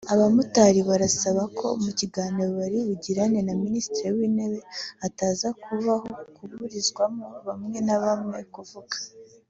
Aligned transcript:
Abamotari 0.13 0.79
barasaba 0.89 1.43
ko 1.57 1.65
Mukiganiro 1.83 2.51
bari 2.59 2.77
bugirane 2.87 3.39
na 3.47 3.53
Minisitiri 3.63 4.07
w’Intebe 4.15 4.59
hataza 5.01 5.47
kubaho 5.61 6.07
kuburizamo 6.35 7.25
bamwe 7.47 7.77
nabamwe 7.87 8.39
kuvuga 8.55 8.95